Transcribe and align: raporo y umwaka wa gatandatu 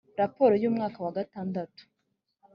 raporo 0.21 0.53
y 0.61 0.67
umwaka 0.69 0.97
wa 1.05 1.11
gatandatu 1.17 1.81